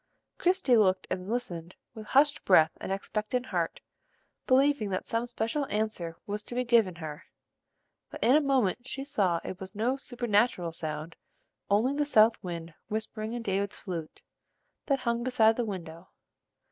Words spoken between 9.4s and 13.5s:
it was no supernatural sound, only the south wind whispering in